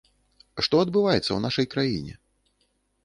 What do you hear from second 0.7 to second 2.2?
адбываецца ў нашай краіне?